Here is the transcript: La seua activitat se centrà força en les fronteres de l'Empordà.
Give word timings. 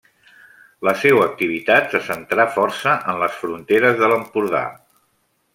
La 0.87 0.93
seua 1.01 1.27
activitat 1.31 1.93
se 1.95 2.01
centrà 2.07 2.47
força 2.57 2.97
en 3.13 3.23
les 3.25 3.39
fronteres 3.45 4.03
de 4.03 4.13
l'Empordà. 4.15 4.67